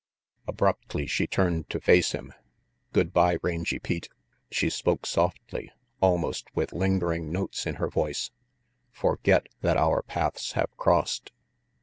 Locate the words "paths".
10.01-10.53